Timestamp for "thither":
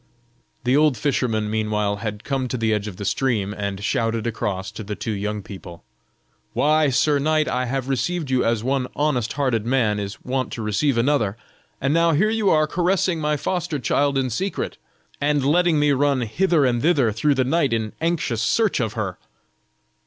16.81-17.11